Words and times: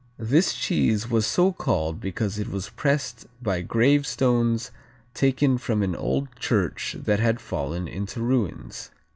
This 0.17 0.55
cheese 0.55 1.11
was 1.11 1.27
so 1.27 1.51
called 1.51 2.01
because 2.01 2.39
it 2.39 2.49
was 2.49 2.69
pressed 2.69 3.27
by 3.39 3.61
gravestones 3.61 4.71
taken 5.13 5.59
from 5.59 5.83
an 5.83 5.95
old 5.95 6.35
church 6.39 6.95
that 6.99 7.19
had 7.19 7.39
fallen 7.39 7.87
into 7.87 8.19
ruins. 8.19 8.89